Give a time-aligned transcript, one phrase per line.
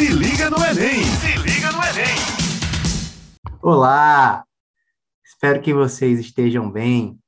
[0.00, 1.04] Se liga no Enem!
[1.04, 2.16] Se liga no Enem!
[3.60, 4.46] Olá!
[5.22, 7.20] Espero que vocês estejam bem.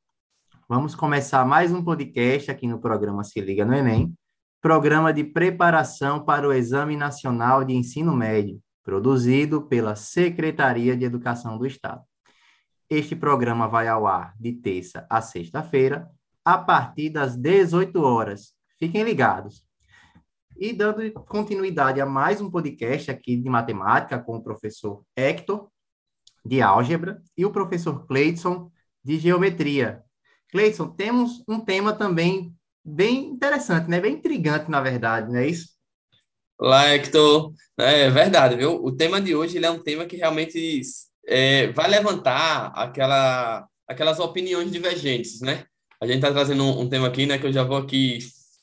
[0.66, 4.14] Vamos começar mais um podcast aqui no programa Se Liga no Enem,
[4.62, 11.58] programa de preparação para o Exame Nacional de Ensino Médio, produzido pela Secretaria de Educação
[11.58, 12.00] do Estado.
[12.88, 16.09] Este programa vai ao ar de terça a sexta-feira,
[16.42, 18.54] a partir das 18 horas.
[18.78, 19.62] Fiquem ligados.
[20.62, 25.69] E dando continuidade a mais um podcast aqui de matemática com o professor Hector,
[26.46, 28.70] de álgebra, e o professor Cleidson,
[29.02, 30.05] de geometria.
[30.52, 34.00] Cleidson, temos um tema também bem interessante, né?
[34.00, 35.70] Bem intrigante, na verdade, não é isso?
[36.56, 37.52] Olá, Hector.
[37.77, 38.84] É verdade, viu?
[38.84, 40.80] O tema de hoje é um tema que realmente
[41.27, 45.66] é, vai levantar aquela, aquelas opiniões divergentes, né?
[46.00, 47.36] A gente está trazendo um, um, tema aqui, né?
[47.36, 48.20] Que eu já vou aqui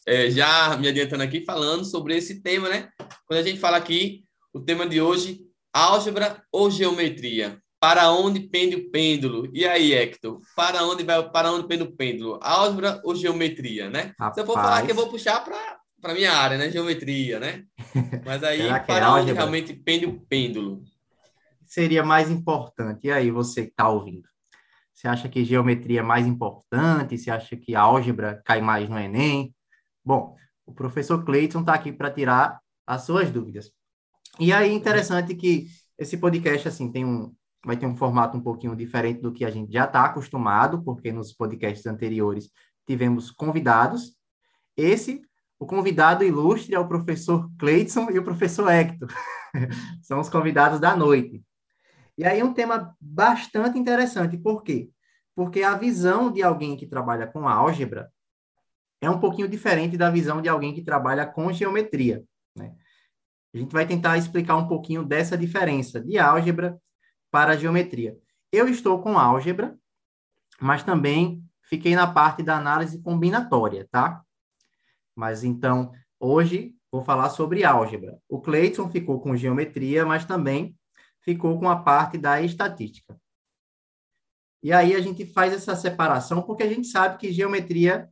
[0.09, 2.89] é, já me adiantando aqui, falando sobre esse tema, né?
[3.27, 5.41] Quando a gente fala aqui, o tema de hoje,
[5.71, 7.61] álgebra ou geometria?
[7.79, 9.47] Para onde pende o pêndulo?
[9.53, 12.39] E aí, Hector, para onde vai, para onde pende o pêndulo?
[12.41, 14.13] Álgebra ou geometria, né?
[14.19, 14.33] Rapaz.
[14.33, 16.71] Se eu for falar que eu vou puxar para para minha área, né?
[16.71, 17.63] Geometria, né?
[18.25, 20.81] Mas aí, é para onde realmente pende o pêndulo?
[21.65, 23.07] Seria mais importante.
[23.07, 24.27] E aí, você que está ouvindo?
[24.93, 27.17] Você acha que geometria é mais importante?
[27.17, 29.53] Você acha que álgebra cai mais no Enem?
[30.03, 33.71] Bom, o professor Cleiton está aqui para tirar as suas dúvidas.
[34.39, 37.33] E aí, interessante que esse podcast, assim, tem um,
[37.65, 41.11] vai ter um formato um pouquinho diferente do que a gente já está acostumado, porque
[41.11, 42.49] nos podcasts anteriores
[42.87, 44.15] tivemos convidados.
[44.77, 45.21] Esse,
[45.59, 49.09] o convidado ilustre é o professor Cleiton e o professor Hector.
[50.01, 51.43] São os convidados da noite.
[52.17, 54.37] E aí um tema bastante interessante.
[54.37, 54.89] Por quê?
[55.35, 58.09] Porque a visão de alguém que trabalha com álgebra
[59.01, 62.23] é um pouquinho diferente da visão de alguém que trabalha com geometria.
[62.55, 62.75] Né?
[63.53, 66.79] A gente vai tentar explicar um pouquinho dessa diferença de álgebra
[67.31, 68.17] para geometria.
[68.51, 69.77] Eu estou com álgebra,
[70.59, 74.23] mas também fiquei na parte da análise combinatória, tá?
[75.15, 78.19] Mas então, hoje vou falar sobre álgebra.
[78.27, 80.75] O Cleiton ficou com geometria, mas também
[81.21, 83.19] ficou com a parte da estatística.
[84.61, 88.09] E aí a gente faz essa separação porque a gente sabe que geometria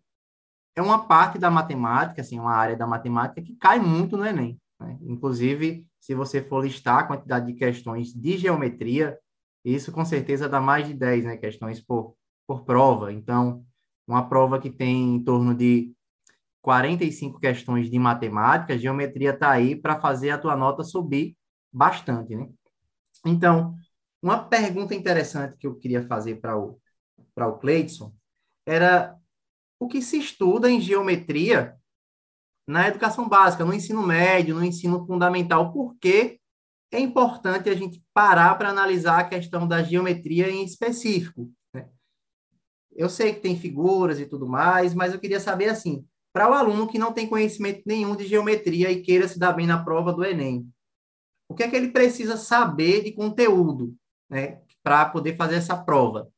[0.77, 4.61] é uma parte da matemática, assim, uma área da matemática que cai muito no Enem.
[4.79, 4.95] Né?
[5.01, 9.17] Inclusive, se você for listar a quantidade de questões de geometria,
[9.65, 12.15] isso com certeza dá mais de 10 né, questões por,
[12.45, 13.11] por prova.
[13.11, 13.65] Então,
[14.07, 15.91] uma prova que tem em torno de
[16.61, 21.35] 45 questões de matemática, geometria está aí para fazer a tua nota subir
[21.73, 22.47] bastante, né?
[23.25, 23.75] Então,
[24.21, 26.79] uma pergunta interessante que eu queria fazer para o,
[27.35, 28.13] o Cleidson
[28.63, 29.17] era
[29.79, 31.77] o que se estuda em geometria
[32.67, 35.71] na educação básica, no ensino médio, no ensino fundamental.
[35.71, 36.39] Por que
[36.91, 41.51] é importante a gente parar para analisar a questão da geometria em específico?
[41.73, 41.88] Né?
[42.95, 46.53] Eu sei que tem figuras e tudo mais, mas eu queria saber assim, para o
[46.53, 50.11] aluno que não tem conhecimento nenhum de geometria e queira se dar bem na prova
[50.11, 50.69] do Enem,
[51.49, 53.95] o que é que ele precisa saber de conteúdo,
[54.29, 56.29] né, para poder fazer essa prova?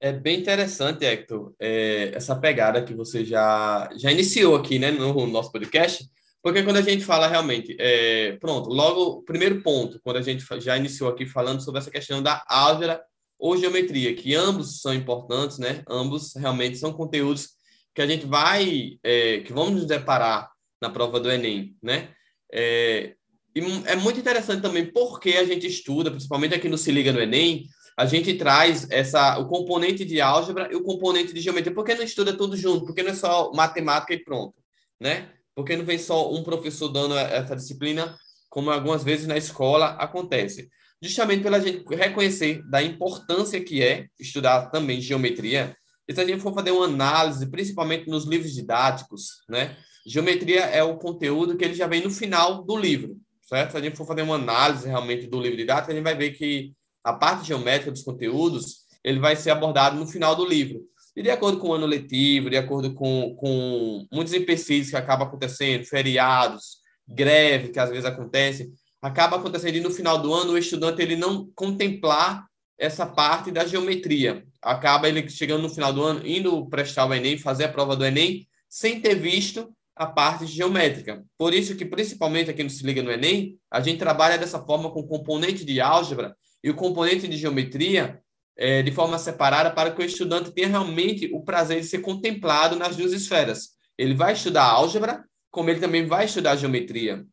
[0.00, 5.26] É bem interessante, Hector, é, essa pegada que você já, já iniciou aqui né, no
[5.26, 6.08] nosso podcast,
[6.40, 10.76] porque quando a gente fala realmente, é, pronto, logo, primeiro ponto, quando a gente já
[10.76, 13.02] iniciou aqui falando sobre essa questão da álgebra
[13.36, 15.82] ou geometria, que ambos são importantes, né?
[15.88, 17.50] Ambos realmente são conteúdos
[17.92, 20.48] que a gente vai, é, que vamos nos deparar
[20.80, 22.10] na prova do Enem, né?
[22.52, 23.14] É,
[23.54, 27.20] e é muito interessante também porque a gente estuda, principalmente aqui no Se Liga no
[27.20, 27.66] Enem,
[27.98, 31.74] a gente traz essa, o componente de álgebra e o componente de geometria.
[31.74, 32.86] Por que não estuda tudo junto?
[32.86, 34.54] Porque não é só matemática e pronto,
[35.00, 35.30] né?
[35.52, 38.16] Porque não vem só um professor dando essa disciplina,
[38.48, 40.68] como algumas vezes na escola acontece.
[41.02, 45.76] Justamente pela gente reconhecer da importância que é estudar também geometria.
[46.06, 49.76] E se a gente for fazer uma análise, principalmente nos livros didáticos, né?
[50.06, 53.72] Geometria é o conteúdo que ele já vem no final do livro, certo?
[53.72, 56.30] Se a gente for fazer uma análise realmente do livro didático, a gente vai ver
[56.30, 56.77] que
[57.08, 60.82] a parte geométrica dos conteúdos, ele vai ser abordado no final do livro.
[61.16, 65.26] E de acordo com o ano letivo, de acordo com, com muitos empecilhos que acabam
[65.26, 66.78] acontecendo, feriados,
[67.08, 68.70] greve que às vezes acontece,
[69.00, 72.44] acaba acontecendo e no final do ano o estudante ele não contemplar
[72.78, 74.44] essa parte da geometria.
[74.60, 78.04] Acaba ele chegando no final do ano, indo prestar o Enem, fazer a prova do
[78.04, 81.24] Enem, sem ter visto a parte geométrica.
[81.38, 84.90] Por isso que, principalmente aqui no Se Liga no Enem, a gente trabalha dessa forma
[84.90, 88.20] com componente de álgebra e o componente de geometria
[88.56, 92.76] é, de forma separada para que o estudante tenha realmente o prazer de ser contemplado
[92.76, 93.70] nas duas esferas.
[93.96, 97.24] Ele vai estudar álgebra, como ele também vai estudar geometria.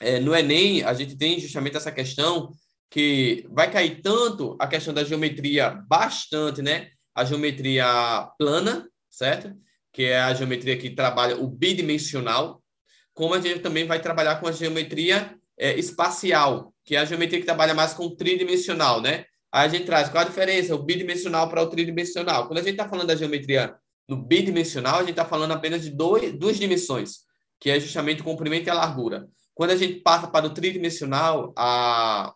[0.00, 2.50] É, no Enem, a gente tem justamente essa questão
[2.90, 6.90] que vai cair tanto a questão da geometria bastante, né?
[7.14, 9.54] A geometria plana, certo?
[9.92, 12.62] Que é a geometria que trabalha o bidimensional,
[13.12, 17.40] como a gente também vai trabalhar com a geometria é, espacial, que é a geometria
[17.40, 19.24] que trabalha mais com tridimensional, né?
[19.52, 22.46] Aí a gente traz qual a diferença, o bidimensional para o tridimensional.
[22.46, 23.74] Quando a gente está falando da geometria
[24.08, 27.20] no bidimensional, a gente está falando apenas de dois, duas dimensões,
[27.60, 29.28] que é justamente o comprimento e a largura.
[29.54, 32.34] Quando a gente passa para o tridimensional, a,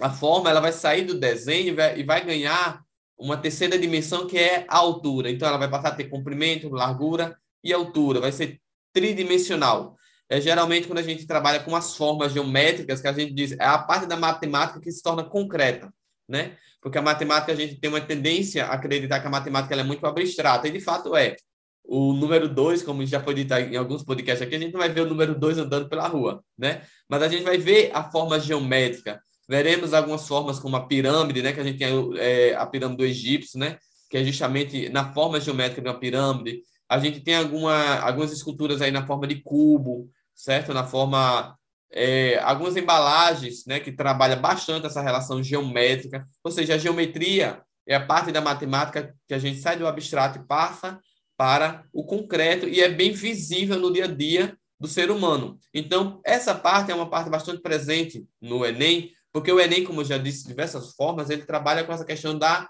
[0.00, 2.84] a forma ela vai sair do desenho e vai, e vai ganhar
[3.18, 5.30] uma terceira dimensão que é a altura.
[5.30, 8.20] Então, ela vai passar a ter comprimento, largura e altura.
[8.20, 8.60] Vai ser
[8.92, 9.96] tridimensional.
[10.34, 13.64] É geralmente quando a gente trabalha com as formas geométricas, que a gente diz, é
[13.64, 15.94] a parte da matemática que se torna concreta,
[16.28, 16.56] né?
[16.82, 20.04] Porque a matemática a gente tem uma tendência a acreditar que a matemática é muito
[20.04, 21.36] abstrata, e de fato é.
[21.84, 24.88] O número 2, como já foi dito em alguns podcasts aqui, a gente não vai
[24.88, 26.82] ver o número 2 andando pela rua, né?
[27.08, 29.20] Mas a gente vai ver a forma geométrica.
[29.48, 31.52] Veremos algumas formas como a pirâmide, né?
[31.52, 33.78] Que a gente tem é, a pirâmide do egípcio, né?
[34.10, 36.60] Que é justamente na forma geométrica de uma pirâmide.
[36.88, 40.74] A gente tem alguma, algumas esculturas aí na forma de cubo, certo?
[40.74, 41.56] Na forma
[41.90, 47.94] é, algumas embalagens, né, que trabalha bastante essa relação geométrica, ou seja, a geometria é
[47.94, 50.98] a parte da matemática que a gente sai do abstrato e passa
[51.36, 55.58] para o concreto e é bem visível no dia a dia do ser humano.
[55.72, 60.04] Então, essa parte é uma parte bastante presente no Enem, porque o Enem, como eu
[60.04, 62.68] já disse de diversas formas, ele trabalha com essa questão da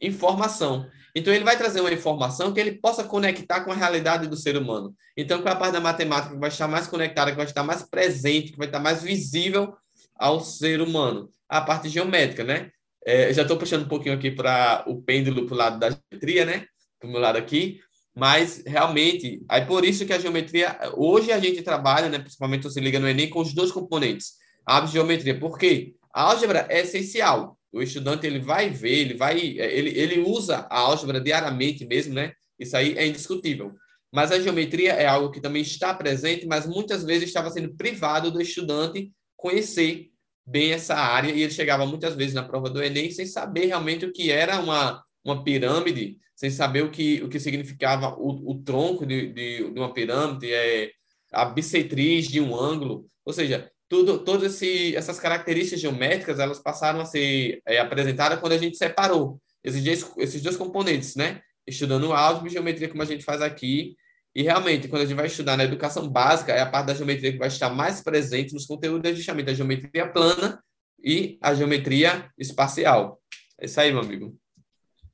[0.00, 0.86] informação.
[1.18, 4.56] Então, ele vai trazer uma informação que ele possa conectar com a realidade do ser
[4.56, 4.94] humano.
[5.16, 7.82] Então, com a parte da matemática que vai estar mais conectada, que vai estar mais
[7.82, 9.74] presente, que vai estar mais visível
[10.16, 11.28] ao ser humano.
[11.48, 12.70] A parte geométrica, né?
[13.04, 16.44] É, já estou puxando um pouquinho aqui para o pêndulo para o lado da geometria,
[16.44, 16.66] né?
[17.00, 17.80] Para o meu lado aqui.
[18.14, 20.78] Mas, realmente, aí por isso que a geometria...
[20.96, 22.20] Hoje a gente trabalha, né?
[22.20, 24.34] Principalmente você liga no Enem, com os dois componentes.
[24.64, 25.38] A geometria.
[25.38, 25.94] Por quê?
[26.14, 30.78] A álgebra é essencial o estudante ele vai ver, ele vai, ele, ele usa a
[30.78, 32.32] álgebra diariamente mesmo, né?
[32.58, 33.74] Isso aí é indiscutível.
[34.12, 38.30] Mas a geometria é algo que também está presente, mas muitas vezes estava sendo privado
[38.30, 40.10] do estudante conhecer
[40.46, 44.06] bem essa área e ele chegava muitas vezes na prova do Enem sem saber realmente
[44.06, 48.62] o que era uma, uma pirâmide, sem saber o que, o que significava o, o
[48.62, 50.90] tronco de, de, de uma pirâmide, é,
[51.32, 53.06] a bissetriz de um ângulo.
[53.26, 58.58] Ou seja, tudo, todas essas características geométricas elas passaram a ser é, apresentadas quando a
[58.58, 61.40] gente separou esses dois, esses dois componentes, né?
[61.66, 63.96] Estudando álgebra e geometria, como a gente faz aqui.
[64.34, 67.32] E realmente, quando a gente vai estudar na educação básica, é a parte da geometria
[67.32, 70.62] que vai estar mais presente nos conteúdos, é justamente a geometria plana
[71.02, 73.20] e a geometria espacial.
[73.58, 74.38] É isso aí, meu amigo.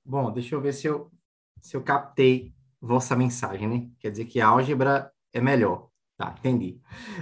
[0.05, 1.11] Bom, deixa eu ver se eu,
[1.61, 3.89] se eu captei vossa mensagem, né?
[3.99, 5.89] Quer dizer que álgebra é melhor.
[6.17, 6.81] Tá, entendi.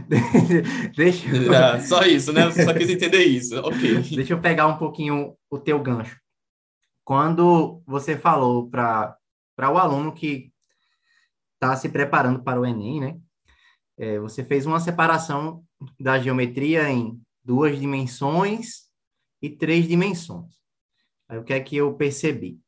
[0.94, 1.52] Deixa eu...
[1.52, 2.50] É, só isso, né?
[2.50, 3.56] Só quis entender isso.
[3.64, 4.02] Ok.
[4.16, 6.20] Deixa eu pegar um pouquinho o teu gancho.
[7.04, 9.16] Quando você falou para
[9.58, 10.52] o aluno que
[11.54, 13.18] está se preparando para o Enem, né?
[13.96, 15.64] É, você fez uma separação
[15.98, 18.88] da geometria em duas dimensões
[19.40, 20.54] e três dimensões.
[21.28, 22.60] Aí o que é que eu percebi?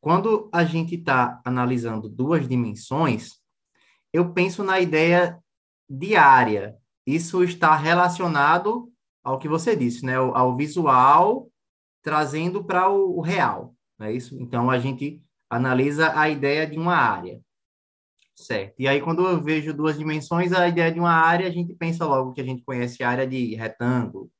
[0.00, 3.40] Quando a gente está analisando duas dimensões,
[4.12, 5.38] eu penso na ideia
[5.88, 6.76] diária.
[7.06, 8.90] Isso está relacionado
[9.22, 10.14] ao que você disse, né?
[10.16, 11.50] Ao visual
[12.02, 14.40] trazendo para o real, é isso?
[14.40, 15.20] Então a gente
[15.50, 17.40] analisa a ideia de uma área.
[18.36, 18.74] Certo.
[18.78, 22.04] E aí, quando eu vejo duas dimensões, a ideia de uma área, a gente pensa
[22.04, 24.30] logo que a gente conhece a área de retângulo,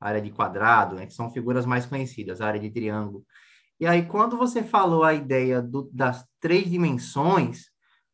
[0.00, 3.26] área de quadrado, né, que são figuras mais conhecidas, área de triângulo.
[3.78, 7.66] E aí, quando você falou a ideia do, das três dimensões,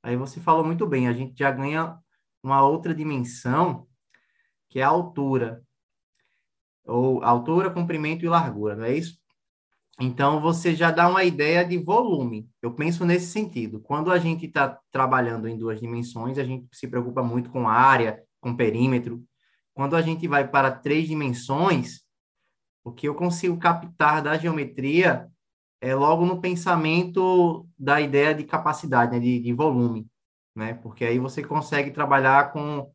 [0.07, 1.99] Aí você falou muito bem, a gente já ganha
[2.41, 3.89] uma outra dimensão,
[4.69, 5.65] que é a altura.
[6.85, 9.19] Ou altura, comprimento e largura, não é isso?
[9.99, 12.49] Então, você já dá uma ideia de volume.
[12.63, 13.81] Eu penso nesse sentido.
[13.81, 18.23] Quando a gente está trabalhando em duas dimensões, a gente se preocupa muito com área,
[18.41, 19.25] com perímetro.
[19.75, 22.03] Quando a gente vai para três dimensões,
[22.85, 25.29] o que eu consigo captar da geometria
[25.81, 30.07] é logo no pensamento da ideia de capacidade, né, de, de volume,
[30.55, 30.75] né?
[30.75, 32.91] Porque aí você consegue trabalhar com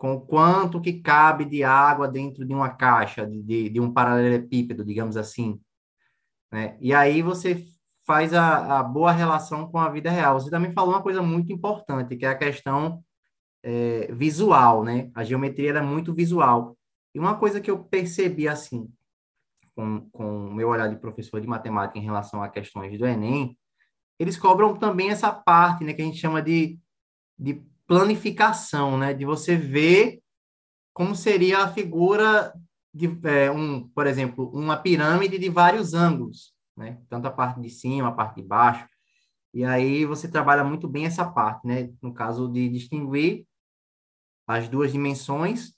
[0.00, 5.14] com quanto que cabe de água dentro de uma caixa, de, de um paralelepípedo, digamos
[5.14, 5.60] assim.
[6.50, 6.74] Né?
[6.80, 7.66] E aí você
[8.06, 10.40] faz a, a, boa relação com a vida real.
[10.40, 13.04] Você também falou uma coisa muito importante, que é a questão
[13.62, 15.10] é, visual, né?
[15.14, 16.74] A geometria é muito visual.
[17.14, 18.90] E uma coisa que eu percebi, assim,
[20.12, 23.56] com, o meu olhar de professor de matemática em relação a questões do Enem,
[24.18, 26.78] eles cobram também essa parte, né, que a gente chama de,
[27.38, 29.14] de planificação, né?
[29.14, 30.20] De você ver
[30.92, 32.52] como seria a figura
[32.92, 37.00] de é, um, por exemplo, uma pirâmide de vários ângulos, né?
[37.08, 38.86] Tanto a parte de cima, a parte de baixo.
[39.52, 41.90] E aí você trabalha muito bem essa parte, né?
[42.02, 43.46] No caso de distinguir
[44.46, 45.72] as duas dimensões.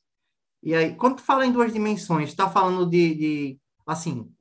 [0.63, 4.33] E aí, quando tu fala em duas dimensões, está falando de, de, assim,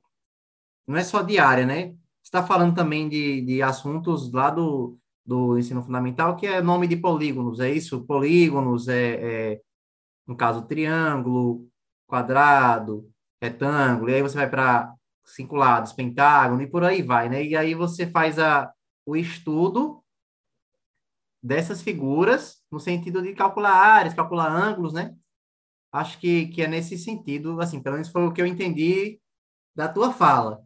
[0.86, 1.94] não é só de área, né?
[2.22, 6.96] está falando também de, de assuntos lá do, do ensino fundamental, que é nome de
[6.96, 8.06] polígonos, é isso?
[8.06, 9.60] Polígonos, é, é
[10.26, 11.68] no caso, triângulo,
[12.06, 14.94] quadrado, retângulo, e aí você vai para
[15.24, 17.44] cinco lados, pentágono, e por aí vai, né?
[17.44, 18.72] E aí você faz a,
[19.04, 20.02] o estudo
[21.42, 25.14] dessas figuras no sentido de calcular áreas, calcular ângulos, né?
[25.92, 29.20] Acho que, que é nesse sentido, assim, pelo menos foi o que eu entendi
[29.74, 30.60] da tua fala.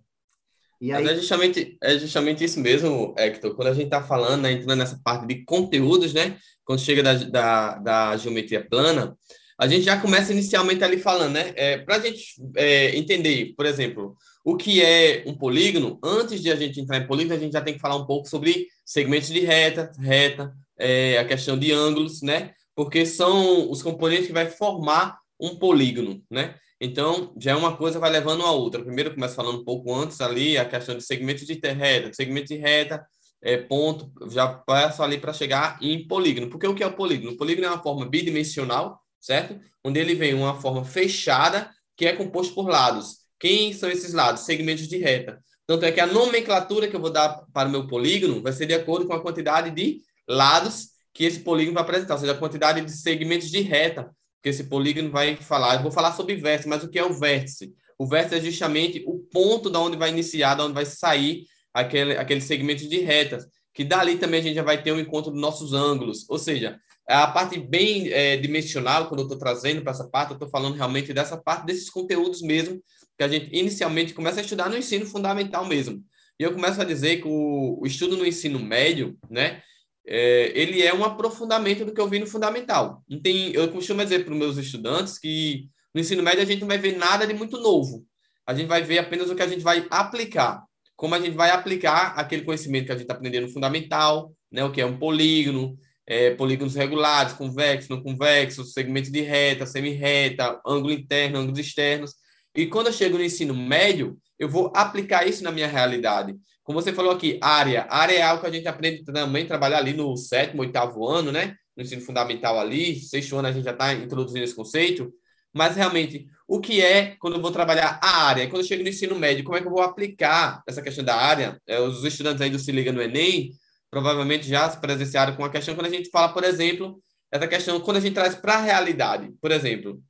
[0.80, 1.06] E aí...
[1.06, 3.54] é, justamente, é justamente isso mesmo, Hector.
[3.54, 6.38] Quando a gente está falando, né, entrando nessa parte de conteúdos, né?
[6.64, 9.16] Quando chega da, da, da geometria plana,
[9.58, 11.52] a gente já começa inicialmente ali falando, né?
[11.56, 16.52] É, Para a gente é, entender, por exemplo, o que é um polígono, antes de
[16.52, 19.28] a gente entrar em polígono, a gente já tem que falar um pouco sobre segmentos
[19.28, 22.52] de reta, reta, é, a questão de ângulos, né?
[22.74, 26.54] Porque são os componentes que vai formar um polígono, né?
[26.80, 28.82] Então, já é uma coisa vai levando a outra.
[28.82, 32.56] Primeiro começa falando um pouco antes ali a questão de segmentos de reta, segmento de
[32.56, 33.06] reta,
[33.42, 36.50] é, ponto, já passo ali para chegar em polígono.
[36.50, 37.32] Porque o que é o polígono?
[37.32, 39.58] O polígono é uma forma bidimensional, certo?
[39.84, 43.18] Onde ele vem uma forma fechada que é composto por lados.
[43.38, 44.42] Quem são esses lados?
[44.42, 45.40] Segmentos de reta.
[45.66, 48.66] Tanto é que a nomenclatura que eu vou dar para o meu polígono vai ser
[48.66, 52.38] de acordo com a quantidade de lados que esse polígono vai apresentar, ou seja, a
[52.38, 54.10] quantidade de segmentos de reta
[54.42, 55.76] que esse polígono vai falar.
[55.76, 57.72] Eu vou falar sobre vértice, mas o que é o vértice?
[57.98, 62.16] O vértice é justamente o ponto da onde vai iniciar, da onde vai sair aquele,
[62.16, 65.30] aquele segmento de retas, que dali também a gente já vai ter o um encontro
[65.30, 66.28] dos nossos ângulos.
[66.28, 66.78] Ou seja,
[67.08, 70.74] a parte bem é, dimensional, quando eu estou trazendo para essa parte, eu estou falando
[70.74, 72.82] realmente dessa parte, desses conteúdos mesmo,
[73.16, 76.02] que a gente inicialmente começa a estudar no ensino fundamental mesmo.
[76.38, 79.62] E eu começo a dizer que o, o estudo no ensino médio, né,
[80.06, 83.02] é, ele é um aprofundamento do que eu vi no fundamental.
[83.22, 86.68] Tem, eu costumo dizer para os meus estudantes que no ensino médio a gente não
[86.68, 88.04] vai ver nada de muito novo.
[88.46, 90.62] A gente vai ver apenas o que a gente vai aplicar.
[90.94, 94.64] Como a gente vai aplicar aquele conhecimento que a gente está aprendendo no fundamental, né,
[94.64, 100.60] o que é um polígono, é, polígonos regulares, convexos, não convexos, segmento de reta, semi-reta,
[100.64, 102.14] ângulo interno, ângulos externos.
[102.54, 106.34] E quando eu chego no ensino médio, eu vou aplicar isso na minha realidade.
[106.66, 107.86] Como você falou aqui, área.
[107.88, 111.54] Área é algo que a gente aprende também trabalhar ali no sétimo, oitavo ano, né?
[111.76, 115.12] No ensino fundamental ali, sexto ano a gente já está introduzindo esse conceito.
[115.54, 118.48] Mas realmente, o que é quando eu vou trabalhar a área?
[118.48, 121.14] Quando eu chego no ensino médio, como é que eu vou aplicar essa questão da
[121.14, 121.60] área?
[121.68, 123.52] É, os estudantes aí do Se Liga no Enem
[123.88, 127.78] provavelmente já se presenciaram com a questão quando a gente fala, por exemplo, essa questão
[127.80, 129.32] quando a gente traz para a realidade.
[129.40, 130.02] Por exemplo,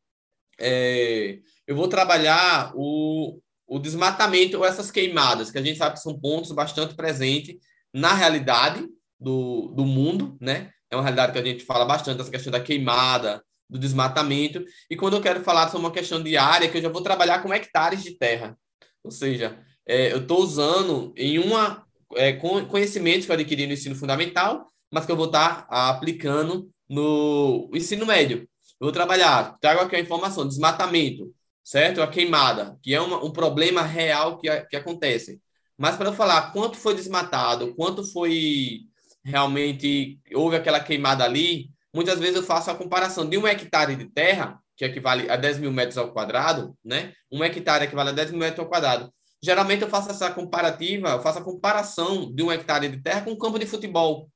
[0.58, 6.02] é, eu vou trabalhar o, o desmatamento ou essas queimadas, que a gente sabe que
[6.02, 7.56] são pontos bastante presentes
[7.92, 8.86] na realidade
[9.18, 10.70] do, do mundo, né?
[10.90, 14.64] É uma realidade que a gente fala bastante, essa questão da queimada, do desmatamento.
[14.88, 17.42] E quando eu quero falar sobre uma questão de área, que eu já vou trabalhar
[17.42, 18.56] com hectares de terra.
[19.02, 23.96] Ou seja, é, eu estou usando em uma é, conhecimentos que eu adquiri no ensino
[23.96, 28.48] fundamental, mas que eu vou estar tá aplicando no ensino médio.
[28.80, 31.34] Eu vou trabalhar, trago aqui a informação, desmatamento
[31.66, 32.00] certo?
[32.00, 35.40] A queimada, que é uma, um problema real que, que acontece.
[35.76, 38.82] Mas para eu falar quanto foi desmatado, quanto foi
[39.24, 44.04] realmente houve aquela queimada ali, muitas vezes eu faço a comparação de um hectare de
[44.04, 47.12] terra, que equivale a 10 mil metros ao quadrado, né?
[47.32, 49.12] Um hectare equivale a 10 mil metros ao quadrado.
[49.42, 53.32] Geralmente eu faço essa comparativa, eu faço a comparação de um hectare de terra com
[53.32, 54.30] um campo de futebol.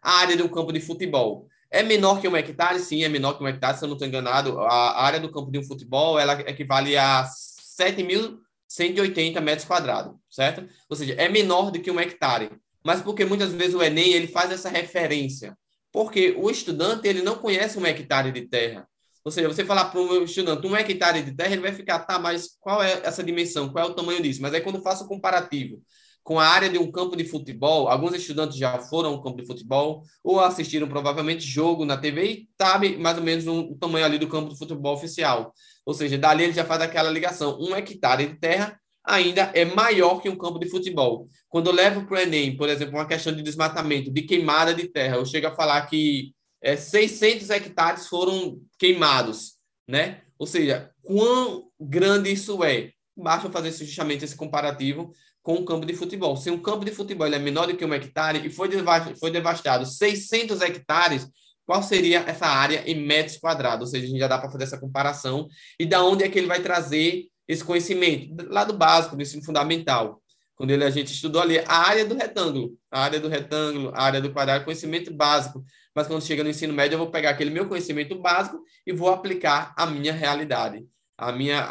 [0.00, 1.48] A área de um campo de futebol.
[1.70, 2.78] É menor que um hectare?
[2.78, 4.60] Sim, é menor que um hectare, se eu não estou enganado.
[4.60, 10.66] A área do campo de um futebol ela equivale a 7.180 metros quadrados, certo?
[10.88, 12.50] Ou seja, é menor do que um hectare.
[12.84, 15.56] Mas porque muitas vezes o Enem ele faz essa referência.
[15.92, 18.86] Porque o estudante ele não conhece um hectare de terra.
[19.24, 22.16] Ou seja, você falar para um estudante um hectare de terra, ele vai ficar, tá,
[22.16, 23.70] mas qual é essa dimensão?
[23.70, 24.40] Qual é o tamanho disso?
[24.40, 25.82] Mas aí quando eu faço o comparativo
[26.26, 27.86] com a área de um campo de futebol.
[27.86, 32.48] Alguns estudantes já foram ao campo de futebol ou assistiram provavelmente jogo na TV e
[32.60, 35.54] sabe mais ou menos o tamanho ali do campo de futebol oficial.
[35.84, 37.56] Ou seja, dali ele já faz aquela ligação.
[37.60, 41.28] Um hectare de terra ainda é maior que um campo de futebol.
[41.48, 44.88] Quando eu levo para o Enem, por exemplo, uma questão de desmatamento, de queimada de
[44.88, 50.22] terra, eu chego a falar que é, 600 hectares foram queimados, né?
[50.36, 52.90] Ou seja, quão grande isso é?
[53.16, 55.12] Basta fazer justamente esse comparativo
[55.46, 56.36] com um campo de futebol.
[56.36, 58.68] Se um campo de futebol é menor do que um hectare e foi,
[59.16, 61.28] foi devastado 600 hectares,
[61.64, 64.64] qual seria essa área em metros quadrados, ou seja, a gente já dá para fazer
[64.64, 65.46] essa comparação
[65.78, 69.44] e da onde é que ele vai trazer esse conhecimento, lá do básico, do ensino
[69.44, 70.20] fundamental.
[70.56, 74.02] Quando ele, a gente estudou ali a área do retângulo, a área do retângulo, a
[74.02, 75.64] área do quadrado, conhecimento básico.
[75.94, 79.10] Mas quando chega no ensino médio, eu vou pegar aquele meu conhecimento básico e vou
[79.10, 80.84] aplicar à minha realidade,
[81.16, 81.64] a minha,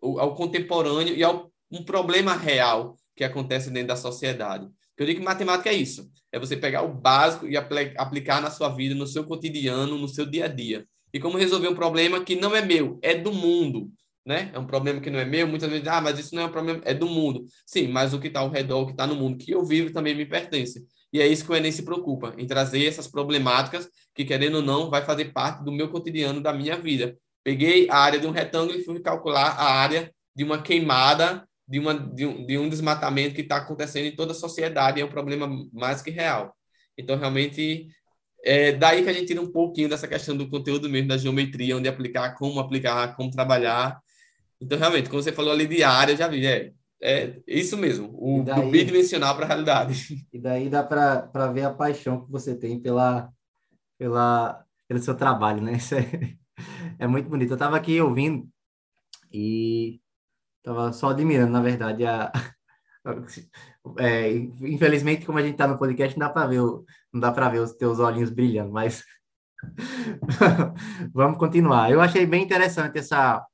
[0.00, 4.68] ao contemporâneo e ao um problema real que acontece dentro da sociedade.
[4.96, 8.50] Eu digo que matemática é isso, é você pegar o básico e apl aplicar na
[8.50, 10.86] sua vida, no seu cotidiano, no seu dia a dia.
[11.12, 13.90] E como resolver um problema que não é meu, é do mundo
[14.24, 14.50] né?
[14.54, 15.46] É um problema que não é meu.
[15.46, 17.44] Muitas vezes, ah, mas isso não é um problema, é do mundo.
[17.66, 19.92] Sim, mas o que está ao redor, o que está no mundo que eu vivo
[19.92, 20.84] também me pertence.
[21.12, 24.62] E é isso que o Enem se preocupa, em trazer essas problemáticas que, querendo ou
[24.62, 27.16] não, vai fazer parte do meu cotidiano, da minha vida.
[27.44, 31.78] Peguei a área de um retângulo e fui calcular a área de uma queimada, de,
[31.78, 35.00] uma, de, um, de um desmatamento que está acontecendo em toda a sociedade.
[35.00, 36.54] É um problema mais que real.
[36.96, 37.88] Então, realmente,
[38.44, 41.76] é daí que a gente tira um pouquinho dessa questão do conteúdo mesmo, da geometria,
[41.76, 44.00] onde aplicar, como aplicar, como trabalhar,
[44.64, 48.14] então, realmente, como você falou ali de área, eu já vi, é, é isso mesmo,
[48.14, 50.26] o daí, do bidimensional para a realidade.
[50.32, 53.30] E daí dá para ver a paixão que você tem pela,
[53.98, 55.74] pela, pelo seu trabalho, né?
[55.76, 56.36] Isso é,
[56.98, 57.50] é muito bonito.
[57.50, 58.48] Eu estava aqui ouvindo
[59.30, 60.00] e
[60.64, 62.32] estava só admirando, na verdade, a,
[63.98, 66.60] é, infelizmente, como a gente está no podcast, não dá para ver,
[67.12, 69.04] não dá para ver os teus olhinhos brilhando, mas
[71.12, 71.90] vamos continuar.
[71.90, 73.46] Eu achei bem interessante essa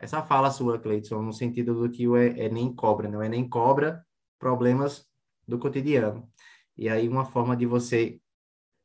[0.00, 3.18] essa fala sua, Cleiton, no sentido do que o Enem cobra, não?
[3.18, 4.04] O Enem cobra
[4.38, 5.04] problemas
[5.46, 6.30] do cotidiano.
[6.76, 8.20] E aí, uma forma de você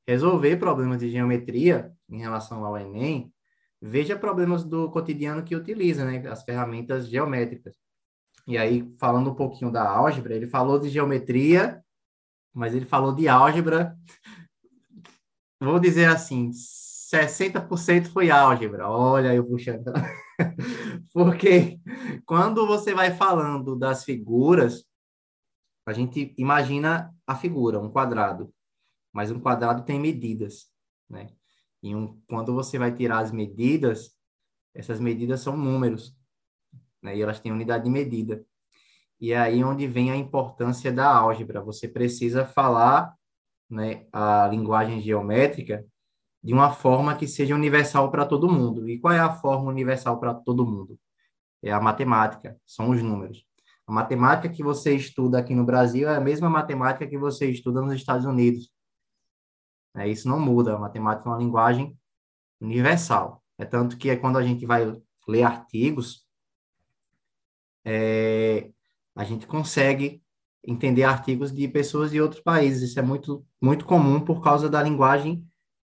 [0.07, 3.31] resolver problemas de geometria em relação ao Enem,
[3.85, 6.25] veja problemas do cotidiano que utiliza, né?
[6.29, 7.75] As ferramentas geométricas.
[8.47, 11.83] E aí, falando um pouquinho da álgebra, ele falou de geometria,
[12.53, 13.97] mas ele falou de álgebra,
[15.59, 18.87] vou dizer assim, 60% foi álgebra.
[18.87, 19.91] Olha, eu puxando.
[21.13, 21.77] Porque
[22.25, 24.85] quando você vai falando das figuras,
[25.85, 28.53] a gente imagina a figura, um quadrado.
[29.11, 30.69] Mas um quadrado tem medidas,
[31.09, 31.27] né?
[31.83, 34.11] E um, quando você vai tirar as medidas,
[34.73, 36.17] essas medidas são números,
[37.01, 37.15] né?
[37.17, 38.43] E elas têm unidade de medida.
[39.19, 41.61] E é aí onde vem a importância da álgebra.
[41.61, 43.13] Você precisa falar,
[43.69, 45.85] né, a linguagem geométrica
[46.43, 48.89] de uma forma que seja universal para todo mundo.
[48.89, 50.99] E qual é a forma universal para todo mundo?
[51.61, 53.45] É a matemática, são os números.
[53.87, 57.81] A matemática que você estuda aqui no Brasil é a mesma matemática que você estuda
[57.81, 58.72] nos Estados Unidos.
[59.95, 60.75] É, isso não muda.
[60.75, 61.97] A matemática é uma linguagem
[62.59, 63.43] universal.
[63.57, 64.95] É tanto que é quando a gente vai
[65.27, 66.25] ler artigos,
[67.85, 68.71] é,
[69.15, 70.23] a gente consegue
[70.65, 72.89] entender artigos de pessoas de outros países.
[72.89, 75.45] Isso é muito, muito comum por causa da linguagem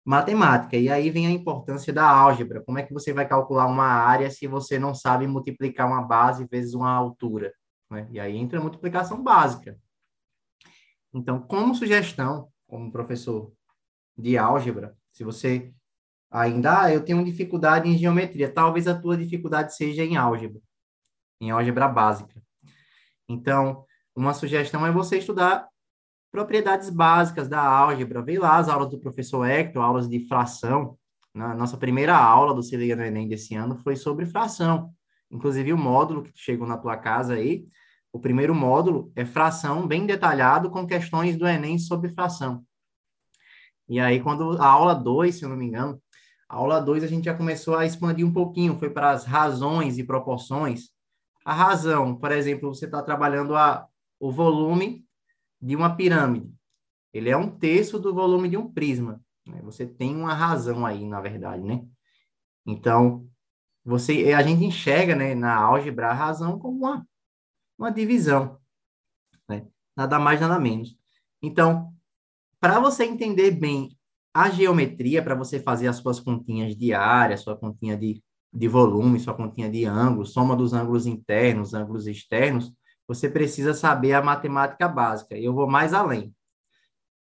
[0.05, 0.77] matemática.
[0.77, 2.63] E aí vem a importância da álgebra.
[2.63, 6.47] Como é que você vai calcular uma área se você não sabe multiplicar uma base
[6.47, 7.53] vezes uma altura?
[7.91, 8.09] Né?
[8.11, 9.79] E aí entra a multiplicação básica.
[11.15, 13.53] Então, como sugestão, como professor
[14.17, 15.73] de álgebra, se você
[16.31, 20.61] ainda, ah, eu tenho dificuldade em geometria, talvez a tua dificuldade seja em álgebra,
[21.41, 22.43] em álgebra básica.
[23.29, 25.69] Então, uma sugestão é você estudar
[26.31, 28.23] propriedades básicas da álgebra.
[28.23, 30.99] Vê lá as aulas do professor Hector, aulas de fração.
[31.35, 34.93] Na nossa primeira aula do Se Liga no Enem desse ano foi sobre fração.
[35.31, 37.67] Inclusive, o módulo que chegou na tua casa aí,
[38.13, 42.65] o primeiro módulo é fração, bem detalhado, com questões do Enem sobre fração.
[43.89, 46.01] E aí, quando a aula 2, se eu não me engano,
[46.49, 49.99] a aula 2 a gente já começou a expandir um pouquinho, foi para as razões
[49.99, 50.91] e proporções.
[51.45, 53.87] A razão, por exemplo, você está trabalhando a,
[54.19, 55.05] o volume
[55.61, 56.53] de uma pirâmide.
[57.13, 59.21] Ele é um terço do volume de um prisma.
[59.47, 59.61] Né?
[59.63, 61.85] Você tem uma razão aí, na verdade, né?
[62.67, 63.29] Então,
[63.85, 67.07] você, a gente enxerga né, na álgebra a razão como uma,
[67.79, 68.61] uma divisão.
[69.49, 69.67] Né?
[69.97, 70.97] Nada mais, nada menos.
[71.41, 71.96] Então,
[72.67, 73.97] para você entender bem
[74.35, 78.21] a geometria, para você fazer as suas continhas de área, sua continha de,
[78.53, 82.73] de volume, sua continha de ângulo, soma dos ângulos internos, ângulos externos,
[83.07, 85.39] você precisa saber a matemática básica.
[85.39, 86.35] E eu vou mais além.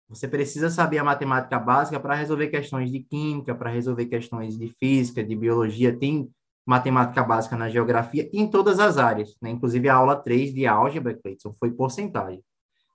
[0.09, 4.67] Você precisa saber a matemática básica para resolver questões de química, para resolver questões de
[4.77, 5.97] física, de biologia.
[5.97, 6.29] Tem
[6.65, 9.37] matemática básica na geografia em todas as áreas.
[9.41, 9.51] Né?
[9.51, 12.43] Inclusive, a aula 3 de álgebra, Cleiton, foi porcentagem.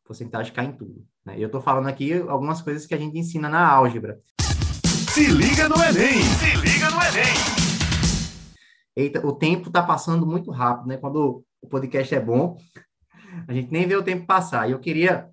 [0.04, 1.04] Porcentagem cai em tudo.
[1.24, 1.38] Né?
[1.38, 4.20] E eu estou falando aqui algumas coisas que a gente ensina na álgebra.
[5.14, 6.22] Se liga no Enem!
[6.22, 7.34] Se liga no Enem!
[8.96, 10.96] Eita, o tempo está passando muito rápido, né?
[10.96, 12.56] Quando o podcast é bom,
[13.48, 14.68] a gente nem vê o tempo passar.
[14.68, 15.28] E eu queria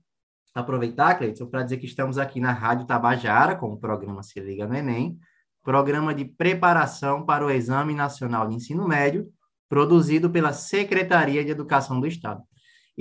[0.55, 4.67] aproveitar, Cleiton, para dizer que estamos aqui na Rádio Tabajara com o programa Se Liga
[4.67, 5.17] no Enem,
[5.63, 9.31] programa de preparação para o Exame Nacional de Ensino Médio,
[9.69, 12.41] produzido pela Secretaria de Educação do Estado.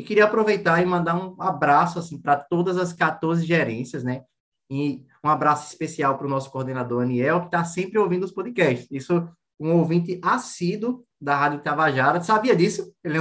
[0.00, 4.24] E queria aproveitar e mandar um abraço assim para todas as 14 gerências, né?
[4.70, 8.88] E um abraço especial para o nosso coordenador Aniel, que está sempre ouvindo os podcasts.
[8.90, 9.28] Isso,
[9.60, 12.22] um ouvinte assíduo da Rádio Tabajara.
[12.22, 12.90] Sabia disso?
[13.04, 13.18] Ele,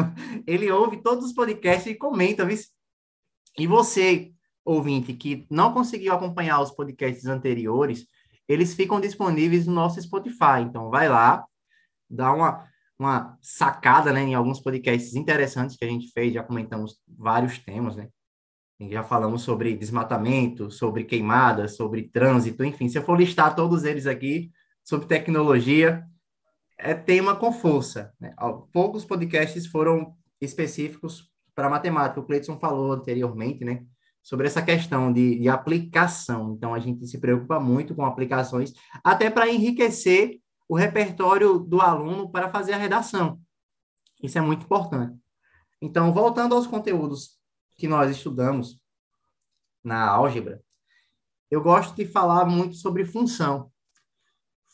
[0.47, 2.57] ele ouve todos os podcasts e comenta, viu?
[3.57, 4.31] E você,
[4.63, 8.07] ouvinte, que não conseguiu acompanhar os podcasts anteriores,
[8.47, 10.61] eles ficam disponíveis no nosso Spotify.
[10.61, 11.43] Então, vai lá,
[12.09, 12.68] dá uma,
[12.99, 17.95] uma sacada né, em alguns podcasts interessantes que a gente fez, já comentamos vários temas,
[17.95, 18.09] né?
[18.89, 24.05] Já falamos sobre desmatamento, sobre queimadas, sobre trânsito, enfim, se eu for listar todos eles
[24.05, 24.51] aqui,
[24.83, 26.05] sobre tecnologia,
[26.77, 28.13] é tema com força.
[28.19, 28.33] Né?
[28.71, 32.21] Poucos podcasts foram específicos para matemática.
[32.21, 33.83] O Cleiton falou anteriormente, né?
[34.23, 36.53] Sobre essa questão de, de aplicação.
[36.55, 42.29] Então, a gente se preocupa muito com aplicações, até para enriquecer o repertório do aluno
[42.31, 43.41] para fazer a redação.
[44.21, 45.19] Isso é muito importante.
[45.81, 47.39] Então, voltando aos conteúdos
[47.75, 48.79] que nós estudamos
[49.83, 50.63] na álgebra,
[51.49, 53.71] eu gosto de falar muito sobre função.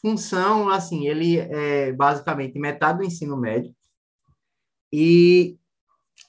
[0.01, 3.73] Função, assim, ele é basicamente metade do ensino médio.
[4.91, 5.57] E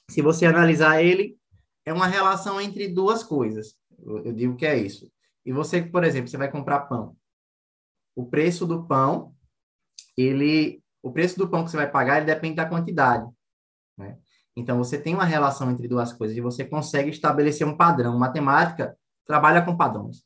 [0.09, 1.37] se você analisar ele,
[1.85, 3.75] é uma relação entre duas coisas.
[3.99, 5.11] Eu, digo que é isso.
[5.45, 7.17] E você, por exemplo, você vai comprar pão.
[8.15, 9.35] O preço do pão,
[10.17, 13.29] ele, o preço do pão que você vai pagar, ele depende da quantidade.
[13.97, 14.17] Né?
[14.55, 18.17] Então, você tem uma relação entre duas coisas e você consegue estabelecer um padrão.
[18.17, 20.23] Matemática trabalha com padrões.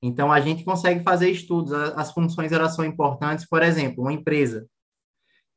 [0.00, 1.72] Então, a gente consegue fazer estudos.
[1.72, 3.46] As funções elas são importantes.
[3.46, 4.66] Por exemplo, uma empresa.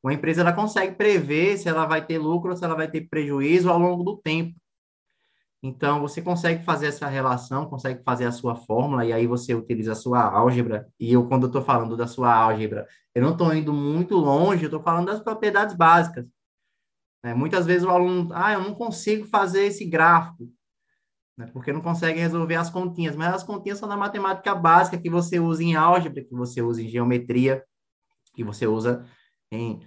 [0.02, 3.70] Uma empresa ela consegue prever se ela vai ter lucro se ela vai ter prejuízo
[3.70, 4.54] ao longo do tempo.
[5.66, 9.92] Então, você consegue fazer essa relação, consegue fazer a sua fórmula, e aí você utiliza
[9.92, 10.86] a sua álgebra.
[10.98, 14.68] E eu, quando estou falando da sua álgebra, eu não estou indo muito longe, eu
[14.68, 16.24] estou falando das propriedades básicas.
[17.24, 20.48] É, muitas vezes o aluno, ah, eu não consigo fazer esse gráfico,
[21.36, 25.10] né, porque não consegue resolver as continhas, mas as continhas são da matemática básica que
[25.10, 27.64] você usa em álgebra, que você usa em geometria,
[28.32, 29.04] que você usa
[29.50, 29.80] em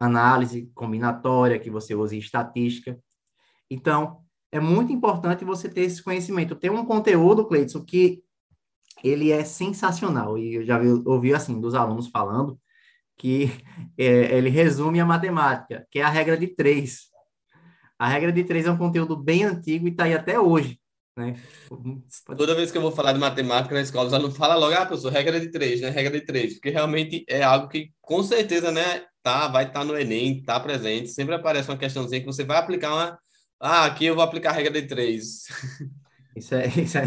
[0.00, 2.98] análise combinatória, que você usa em estatística.
[3.70, 6.56] Então, é muito importante você ter esse conhecimento.
[6.56, 8.22] Tem um conteúdo, Cleiton, que
[9.04, 12.58] ele é sensacional, e eu já vi, ouvi, assim, dos alunos falando,
[13.16, 13.50] que
[13.98, 17.06] é, ele resume a matemática, que é a regra de três.
[17.98, 20.78] A regra de três é um conteúdo bem antigo e está aí até hoje.
[21.16, 21.34] Né?
[22.36, 24.84] Toda vez que eu vou falar de matemática na escola, já não fala logo, ah,
[24.84, 25.88] professor, regra de três, né?
[25.88, 29.84] Regra de três, porque realmente é algo que, com certeza, né, tá, vai estar tá
[29.84, 33.18] no Enem, tá presente, sempre aparece uma questãozinha que você vai aplicar uma.
[33.60, 35.46] Ah, aqui eu vou aplicar a regra de três.
[36.36, 37.06] Isso é, isso é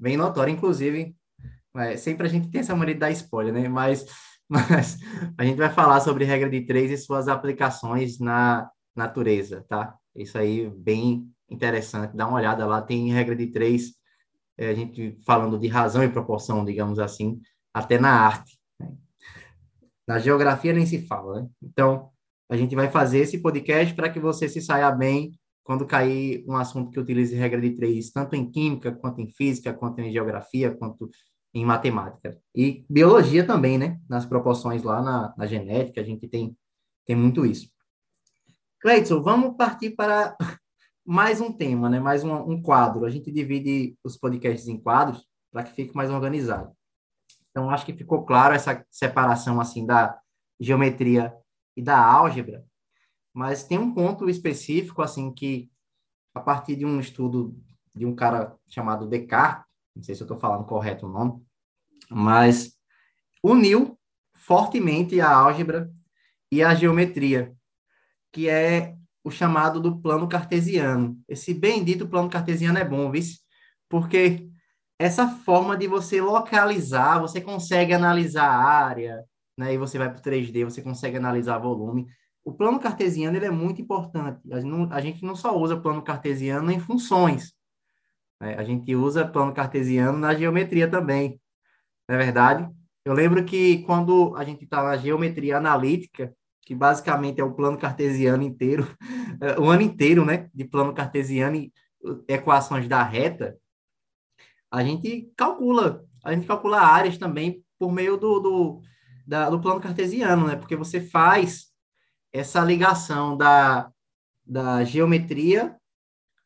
[0.00, 1.14] bem notório, inclusive.
[1.76, 3.68] É, sempre a gente tem essa maneira de dar spoiler, né?
[3.68, 4.06] Mas,
[4.48, 4.98] mas
[5.36, 9.94] a gente vai falar sobre regra de três e suas aplicações na natureza, tá?
[10.16, 12.16] Isso aí, bem interessante.
[12.16, 13.92] Dá uma olhada lá, tem regra de três,
[14.56, 17.40] é, a gente falando de razão e proporção, digamos assim,
[17.74, 18.58] até na arte.
[18.80, 18.92] Né?
[20.06, 21.48] Na geografia nem se fala, né?
[21.62, 22.10] Então,
[22.50, 25.32] a gente vai fazer esse podcast para que você se saia bem
[25.64, 29.72] quando cair um assunto que utilize regra de três, tanto em química, quanto em física,
[29.72, 31.10] quanto em geografia, quanto
[31.54, 32.38] em matemática.
[32.54, 34.00] E biologia também, né?
[34.08, 36.56] Nas proporções lá na, na genética, a gente tem,
[37.06, 37.70] tem muito isso.
[38.80, 40.36] Cleiton, vamos partir para
[41.06, 42.00] mais um tema, né?
[42.00, 43.04] Mais um, um quadro.
[43.04, 46.72] A gente divide os podcasts em quadros para que fique mais organizado.
[47.50, 50.18] Então, acho que ficou claro essa separação assim da
[50.58, 51.32] geometria
[51.76, 52.64] e da álgebra,
[53.32, 55.70] mas tem um ponto específico assim que
[56.34, 57.56] a partir de um estudo
[57.94, 59.64] de um cara chamado Descartes,
[59.94, 61.42] não sei se eu estou falando correto o nome,
[62.10, 62.74] mas
[63.42, 63.98] uniu
[64.34, 65.90] fortemente a álgebra
[66.50, 67.54] e a geometria,
[68.32, 71.18] que é o chamado do plano cartesiano.
[71.28, 73.22] Esse bendito plano cartesiano é bom, viu?
[73.88, 74.48] Porque
[74.98, 79.24] essa forma de você localizar, você consegue analisar a área,
[79.56, 79.74] né?
[79.74, 82.06] E você vai para o 3D, você consegue analisar volume.
[82.44, 84.40] O plano cartesiano ele é muito importante.
[84.50, 87.52] A gente, não, a gente não só usa plano cartesiano em funções.
[88.40, 88.54] Né?
[88.56, 91.40] A gente usa plano cartesiano na geometria também.
[92.08, 92.68] Não é verdade?
[93.04, 97.78] Eu lembro que quando a gente está na geometria analítica, que basicamente é o plano
[97.78, 98.86] cartesiano inteiro,
[99.58, 101.72] o ano inteiro, né, de plano cartesiano e
[102.28, 103.56] equações da reta,
[104.70, 108.80] a gente calcula, a gente calcula áreas também por meio do, do,
[109.26, 111.71] da, do plano cartesiano, né, porque você faz
[112.32, 113.90] essa ligação da,
[114.44, 115.76] da geometria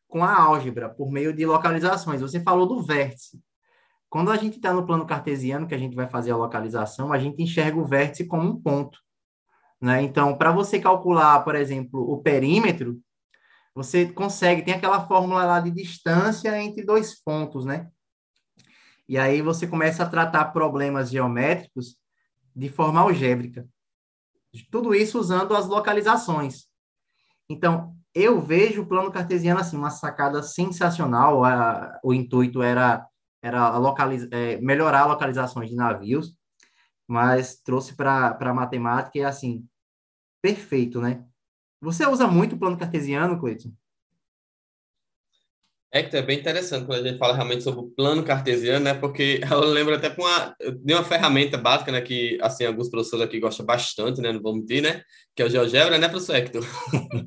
[0.08, 2.20] com a álgebra, por meio de localizações.
[2.20, 3.40] Você falou do vértice.
[4.08, 7.18] Quando a gente está no plano cartesiano, que a gente vai fazer a localização, a
[7.18, 8.98] gente enxerga o vértice como um ponto.
[9.80, 10.02] Né?
[10.02, 12.98] Então, para você calcular, por exemplo, o perímetro,
[13.74, 17.90] você consegue, tem aquela fórmula lá de distância entre dois pontos, né?
[19.06, 21.96] E aí você começa a tratar problemas geométricos
[22.54, 23.68] de forma algébrica.
[24.70, 26.66] Tudo isso usando as localizações.
[27.48, 31.44] Então, eu vejo o plano cartesiano assim, uma sacada sensacional.
[31.44, 33.06] A, o intuito era,
[33.42, 36.34] era localiz, é, melhorar localizações de navios,
[37.06, 39.66] mas trouxe para a matemática e assim,
[40.42, 41.24] perfeito, né?
[41.80, 43.72] Você usa muito o plano cartesiano, Cleiton?
[45.92, 48.94] É que é bem interessante quando a gente fala realmente sobre o plano cartesiano, né?
[48.94, 52.00] Porque eu lembro até com uma, de uma ferramenta básica, né?
[52.00, 54.32] Que, assim, alguns professores aqui gostam bastante, né?
[54.32, 55.02] Não vou mentir, né?
[55.34, 56.64] Que é o GeoGebra, né, professor Hector?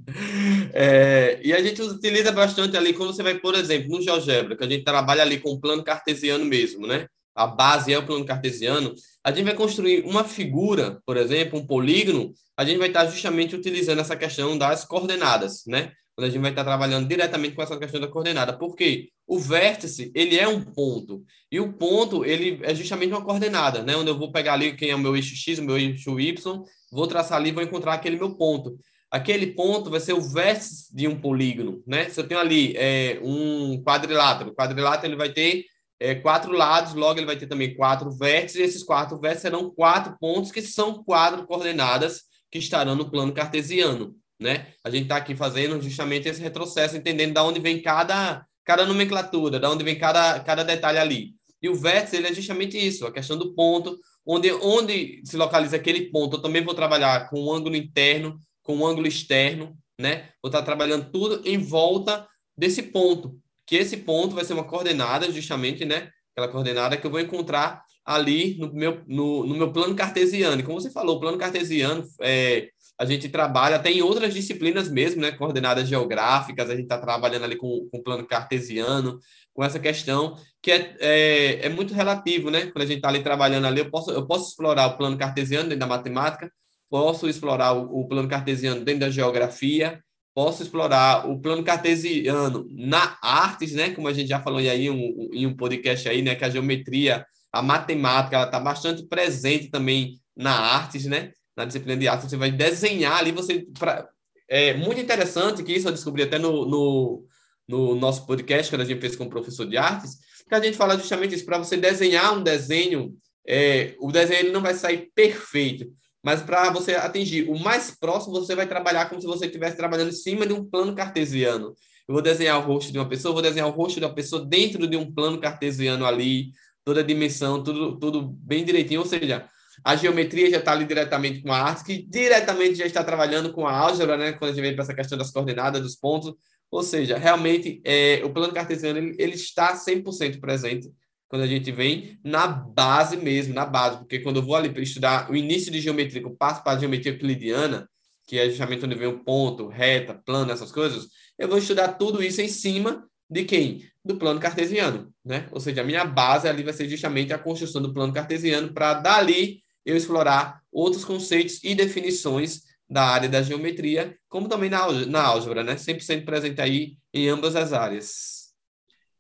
[0.74, 4.64] é, e a gente utiliza bastante ali quando você vai, por exemplo, no GeoGebra, que
[4.64, 7.08] a gente trabalha ali com o plano cartesiano mesmo, né?
[7.36, 8.94] A base é o plano cartesiano.
[9.24, 13.56] A gente vai construir uma figura, por exemplo, um polígono, a gente vai estar justamente
[13.56, 15.94] utilizando essa questão das coordenadas, né?
[16.20, 18.52] Quando a gente vai estar trabalhando diretamente com essa questão da coordenada.
[18.52, 21.24] Porque o vértice, ele é um ponto.
[21.50, 23.96] E o ponto, ele é justamente uma coordenada, né?
[23.96, 26.64] Onde eu vou pegar ali quem é o meu eixo X, o meu eixo Y,
[26.92, 28.78] vou traçar ali vou encontrar aquele meu ponto.
[29.10, 32.10] Aquele ponto vai ser o vértice de um polígono, né?
[32.10, 35.64] Se eu tenho ali é, um quadrilátero, o quadrilátero ele vai ter
[36.02, 39.72] é, quatro lados, logo ele vai ter também quatro vértices, e esses quatro vértices serão
[39.72, 44.68] quatro pontos que são quatro coordenadas que estarão no plano cartesiano né?
[44.84, 49.60] A gente está aqui fazendo justamente esse retrocesso, entendendo de onde vem cada, cada nomenclatura,
[49.60, 51.34] de onde vem cada, cada detalhe ali.
[51.62, 55.76] E o vértice ele é justamente isso, a questão do ponto, onde, onde se localiza
[55.76, 56.38] aquele ponto.
[56.38, 60.30] Eu também vou trabalhar com um ângulo interno, com um ângulo externo, né?
[60.42, 62.26] Vou estar trabalhando tudo em volta
[62.58, 66.10] desse ponto, que esse ponto vai ser uma coordenada, justamente, né?
[66.32, 70.62] Aquela coordenada que eu vou encontrar ali no meu, no, no meu plano cartesiano.
[70.62, 74.90] E como você falou, o plano cartesiano é, a gente trabalha até em outras disciplinas
[74.90, 75.32] mesmo, né?
[75.32, 79.20] Coordenadas geográficas, a gente está trabalhando ali com, o plano cartesiano,
[79.54, 82.66] com essa questão que é, é, é muito relativo, né?
[82.66, 85.70] Quando a gente está ali trabalhando ali, eu posso, eu posso explorar o plano cartesiano
[85.70, 86.52] dentro da matemática,
[86.90, 90.04] posso explorar o, o plano cartesiano dentro da geografia,
[90.36, 93.92] posso explorar o plano cartesiano na artes, né?
[93.92, 96.36] Como a gente já falou aí um, em um podcast aí, né?
[96.36, 101.32] Que a geometria, a matemática, ela está bastante presente também na artes, né?
[101.60, 103.66] Na disciplina de arte, você vai desenhar ali, você...
[103.78, 104.08] Pra,
[104.48, 107.26] é muito interessante, que isso eu descobri até no, no,
[107.68, 110.18] no nosso podcast, quando a gente fez com o professor de artes,
[110.48, 113.14] que a gente fala justamente isso, para você desenhar um desenho,
[113.48, 115.86] é, o desenho ele não vai sair perfeito,
[116.24, 120.10] mas para você atingir o mais próximo, você vai trabalhar como se você estivesse trabalhando
[120.10, 121.76] em cima de um plano cartesiano.
[122.08, 124.44] Eu vou desenhar o rosto de uma pessoa, vou desenhar o rosto de uma pessoa
[124.44, 126.52] dentro de um plano cartesiano ali,
[126.84, 129.02] toda a dimensão, tudo, tudo bem direitinho.
[129.02, 129.48] Ou seja,
[129.84, 133.68] a geometria já está ali diretamente com a arte, que diretamente já está trabalhando com
[133.68, 134.34] a álgebra, né?
[134.34, 136.34] Quando a gente vem para essa questão das coordenadas, dos pontos.
[136.72, 140.92] Ou seja, realmente, é, o plano cartesiano ele, ele está 100% presente
[141.28, 143.98] quando a gente vem na base mesmo, na base.
[144.00, 146.78] Porque quando eu vou ali para estudar o início de geometria, que eu passo para
[146.78, 147.88] a geometria euclidiana,
[148.28, 152.22] que é justamente onde vem o ponto, reta, plano, essas coisas, eu vou estudar tudo
[152.22, 153.84] isso em cima de quem?
[154.04, 155.48] Do plano cartesiano, né?
[155.52, 158.96] Ou seja, a minha base ali vai ser justamente a construção do plano cartesiano para
[158.96, 165.24] dali eu explorar outros conceitos e definições da área da geometria, como também na, na
[165.24, 165.78] álgebra, né?
[165.78, 168.54] Sempre sendo presente aí em ambas as áreas.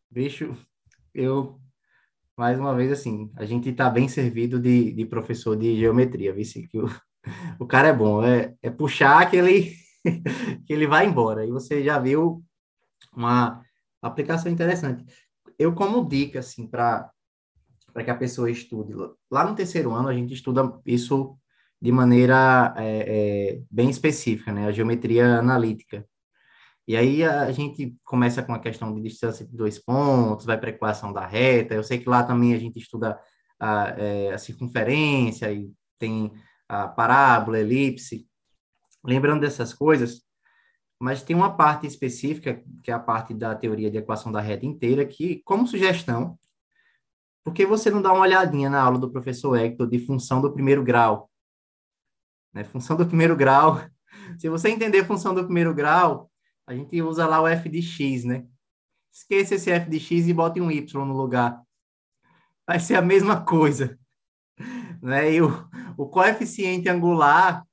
[0.10, 0.58] Bicho,
[1.14, 1.60] eu,
[2.36, 6.46] mais uma vez, assim, a gente está bem servido de, de professor de geometria, viu?
[6.68, 6.90] Que o,
[7.60, 9.76] o cara é bom, é, é puxar que ele,
[10.66, 11.46] que ele vai embora.
[11.46, 12.44] E você já viu
[13.16, 13.64] uma
[14.02, 15.06] aplicação interessante.
[15.60, 17.12] Eu, como dica, assim, para
[17.94, 18.94] para que a pessoa estude.
[19.32, 21.38] Lá no terceiro ano, a gente estuda isso
[21.82, 24.68] de maneira é, é, bem específica, né?
[24.68, 26.06] A geometria analítica.
[26.88, 30.70] E aí a gente começa com a questão de distância de dois pontos, vai para
[30.70, 31.76] a equação da reta.
[31.76, 33.20] Eu sei que lá também a gente estuda
[33.60, 36.32] a, é, a circunferência e tem
[36.68, 38.28] a parábola, elipse.
[39.06, 40.24] Lembrando dessas coisas,
[41.00, 44.66] mas tem uma parte específica, que é a parte da teoria de equação da reta
[44.66, 46.39] inteira, que, como sugestão,
[47.44, 50.52] por que você não dá uma olhadinha na aula do professor Hector de função do
[50.52, 51.30] primeiro grau?
[52.54, 52.64] Né?
[52.64, 53.82] Função do primeiro grau.
[54.38, 56.30] Se você entender função do primeiro grau,
[56.68, 58.46] a gente usa lá o f de x, né?
[59.12, 61.62] Esqueça esse f de x e bote um y no lugar.
[62.68, 63.98] Vai ser a mesma coisa.
[65.02, 65.36] Né?
[65.36, 65.48] E o,
[65.96, 67.66] o coeficiente angular,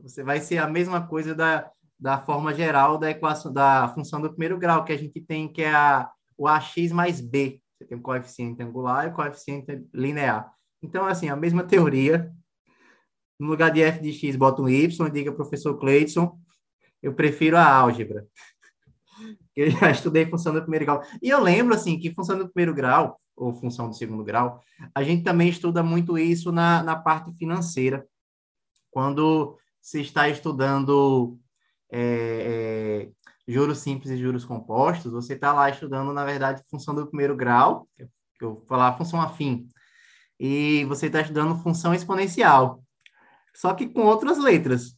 [0.00, 4.30] você vai ser a mesma coisa da, da forma geral da equação da função do
[4.30, 7.60] primeiro grau, que a gente tem que é a, o ax mais b.
[7.78, 10.52] Você tem coeficiente angular e coeficiente linear.
[10.82, 12.32] Então, assim, a mesma teoria.
[13.38, 16.36] No lugar de f de x, bota um y, diga professor Cleidson,
[17.00, 18.26] eu prefiro a álgebra.
[19.54, 21.02] Eu já estudei função do primeiro grau.
[21.20, 24.62] E eu lembro, assim, que função do primeiro grau, ou função do segundo grau,
[24.94, 28.06] a gente também estuda muito isso na, na parte financeira.
[28.88, 31.36] Quando se está estudando
[31.90, 33.10] é, é,
[33.48, 37.88] juros simples e juros compostos, você está lá estudando, na verdade, função do primeiro grau,
[37.96, 39.66] que eu vou falar função afim,
[40.38, 42.82] e você está estudando função exponencial,
[43.54, 44.96] só que com outras letras.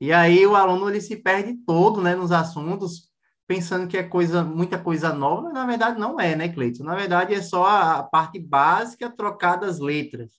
[0.00, 3.10] E aí o aluno ele se perde todo né, nos assuntos,
[3.48, 6.84] pensando que é coisa, muita coisa nova, mas na verdade não é, né, Cleiton?
[6.84, 10.32] Na verdade é só a parte básica trocada as letras.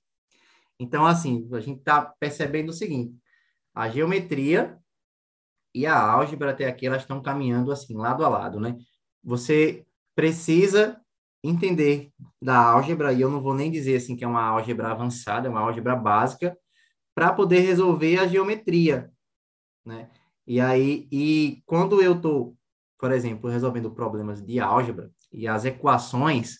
[0.80, 3.16] Então, assim, a gente está percebendo o seguinte:
[3.74, 4.78] a geometria
[5.80, 8.78] e a álgebra até aqui elas estão caminhando assim, lado a lado, né?
[9.24, 9.86] Você
[10.16, 11.00] precisa
[11.44, 12.12] entender
[12.42, 15.52] da álgebra, e eu não vou nem dizer assim que é uma álgebra avançada, é
[15.52, 16.58] uma álgebra básica,
[17.16, 19.12] para poder resolver a geometria,
[19.86, 20.10] né?
[20.46, 22.58] E aí, e quando eu estou
[22.98, 26.60] por exemplo, resolvendo problemas de álgebra, e as equações,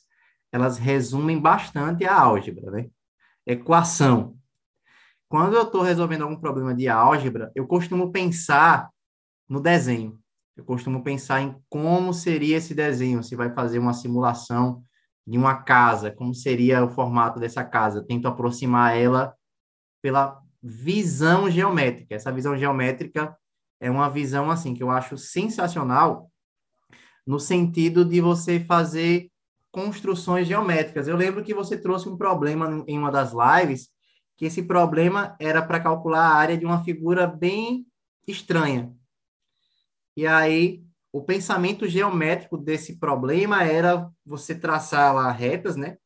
[0.52, 2.90] elas resumem bastante a álgebra, né?
[3.46, 4.38] Equação.
[5.28, 8.90] Quando eu estou resolvendo algum problema de álgebra, eu costumo pensar
[9.50, 10.20] no desenho.
[10.56, 14.84] Eu costumo pensar em como seria esse desenho, se vai fazer uma simulação
[15.26, 18.04] de uma casa, como seria o formato dessa casa.
[18.04, 19.36] Tento aproximar ela
[20.02, 22.16] pela visão geométrica.
[22.16, 23.38] Essa visão geométrica
[23.80, 26.32] é uma visão assim que eu acho sensacional
[27.26, 29.30] no sentido de você fazer
[29.70, 31.08] construções geométricas.
[31.08, 33.90] Eu lembro que você trouxe um problema em uma das lives,
[34.38, 37.86] que esse problema era para calcular a área de uma figura bem
[38.26, 38.92] estranha.
[40.18, 46.00] E aí, o pensamento geométrico desse problema era você traçar lá retas, né?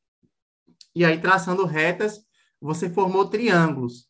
[0.94, 2.20] E aí, traçando retas,
[2.60, 4.10] você formou triângulos.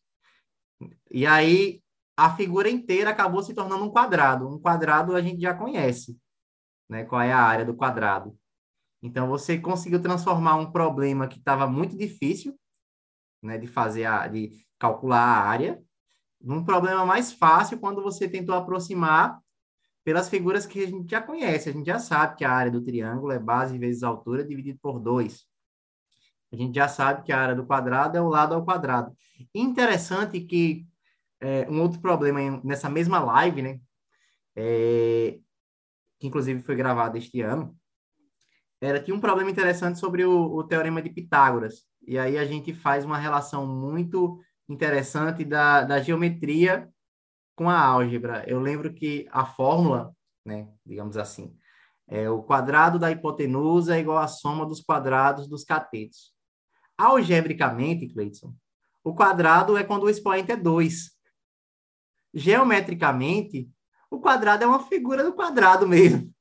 [1.11, 1.83] E aí,
[2.17, 4.49] a figura inteira acabou se tornando um quadrado.
[4.49, 6.19] Um quadrado a gente já conhece,
[6.89, 7.05] né?
[7.05, 8.35] Qual é a área do quadrado.
[9.03, 12.59] Então, você conseguiu transformar um problema que estava muito difícil,
[13.39, 15.79] né, de fazer a, de calcular a área,
[16.39, 19.39] num problema mais fácil quando você tentou aproximar
[20.03, 21.69] pelas figuras que a gente já conhece.
[21.69, 24.99] A gente já sabe que a área do triângulo é base vezes altura dividido por
[24.99, 25.45] 2.
[26.51, 29.15] A gente já sabe que a área do quadrado é o lado ao quadrado.
[29.53, 30.85] Interessante que
[31.39, 33.79] é, um outro problema nessa mesma live, né?
[34.55, 35.39] É,
[36.19, 37.75] que inclusive foi gravada este ano,
[38.81, 41.85] era tinha um problema interessante sobre o, o, teorema de Pitágoras.
[42.05, 46.90] E aí a gente faz uma relação muito interessante da, da geometria
[47.61, 48.43] com a álgebra.
[48.47, 50.11] Eu lembro que a fórmula,
[50.43, 51.55] né, digamos assim,
[52.07, 56.33] é o quadrado da hipotenusa é igual à soma dos quadrados dos catetos.
[56.97, 58.51] Algebricamente, Cleiton,
[59.03, 61.11] o quadrado é quando o expoente é 2
[62.33, 63.69] geometricamente,
[64.09, 66.33] o quadrado é uma figura do quadrado mesmo.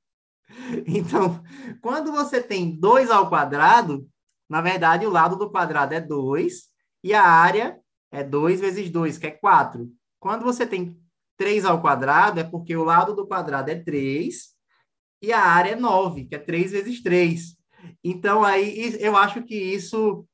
[0.86, 1.42] Então,
[1.80, 4.08] quando você tem 2 ao quadrado,
[4.48, 6.62] na verdade, o lado do quadrado é 2
[7.04, 7.78] e a área
[8.10, 9.88] é 2 vezes 2, que é 4.
[10.18, 10.99] Quando você tem
[11.40, 14.50] 3 ao quadrado, é porque o lado do quadrado é 3
[15.22, 17.56] e a área é 9, que é 3 vezes 3.
[18.04, 20.26] Então, aí, eu acho que isso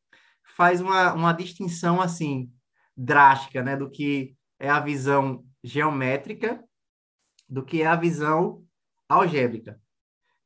[0.57, 2.51] faz uma, uma distinção, assim,
[2.97, 6.61] drástica, né, do que é a visão geométrica
[7.49, 8.65] do que é a visão
[9.09, 9.81] algébrica,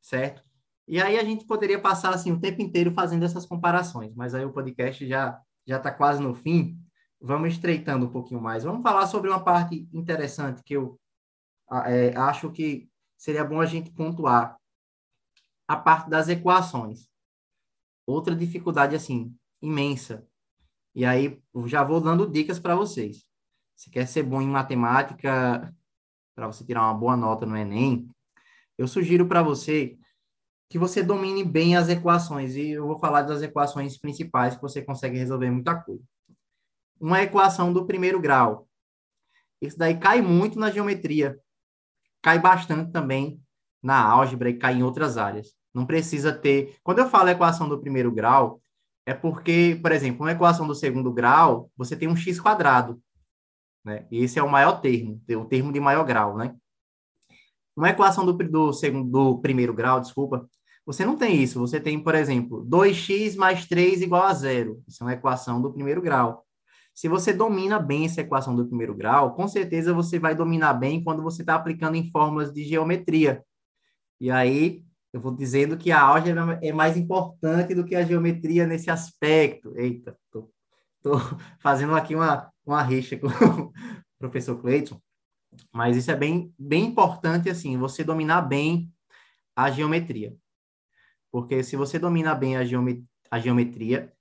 [0.02, 0.44] certo?
[0.86, 4.44] E aí a gente poderia passar assim o tempo inteiro fazendo essas comparações, mas aí
[4.44, 6.76] o podcast já já está quase no fim.
[7.20, 8.64] Vamos estreitando um pouquinho mais.
[8.64, 10.98] Vamos falar sobre uma parte interessante que eu
[11.86, 14.56] é, acho que seria bom a gente pontuar
[15.68, 17.08] a parte das equações.
[18.06, 20.26] Outra dificuldade assim imensa.
[20.94, 23.24] E aí já vou dando dicas para vocês.
[23.76, 25.74] Se quer ser bom em matemática,
[26.34, 28.08] para você tirar uma boa nota no Enem,
[28.76, 29.98] eu sugiro para você
[30.68, 32.56] que você domine bem as equações.
[32.56, 36.02] E eu vou falar das equações principais que você consegue resolver muita coisa.
[37.00, 38.68] Uma equação do primeiro grau.
[39.60, 41.38] Isso daí cai muito na geometria.
[42.22, 43.42] Cai bastante também
[43.82, 45.54] na álgebra e cai em outras áreas.
[45.72, 46.76] Não precisa ter.
[46.82, 48.60] Quando eu falo equação do primeiro grau,
[49.06, 53.00] é porque, por exemplo, uma equação do segundo grau, você tem um x quadrado.
[53.84, 54.06] Né?
[54.10, 56.54] Esse é o maior termo, o termo de maior grau, né?
[57.74, 60.46] Uma equação do, do, segundo, do primeiro grau, desculpa,
[60.84, 61.58] você não tem isso.
[61.60, 64.82] Você tem, por exemplo, 2x mais 3 igual a zero.
[64.86, 66.44] Isso é uma equação do primeiro grau.
[67.00, 71.02] Se você domina bem essa equação do primeiro grau, com certeza você vai dominar bem
[71.02, 73.42] quando você está aplicando em fórmulas de geometria.
[74.20, 78.66] E aí, eu vou dizendo que a álgebra é mais importante do que a geometria
[78.66, 79.72] nesse aspecto.
[79.78, 80.52] Eita, tô,
[81.02, 81.12] tô
[81.58, 83.28] fazendo aqui uma, uma rixa com
[83.64, 83.72] o
[84.18, 85.00] professor Cleiton.
[85.72, 88.92] Mas isso é bem, bem importante, assim, você dominar bem
[89.56, 90.36] a geometria.
[91.32, 92.60] Porque se você domina bem a,
[93.30, 94.12] a geometria,